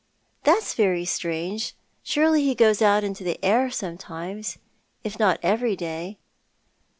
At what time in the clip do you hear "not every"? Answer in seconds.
5.19-5.75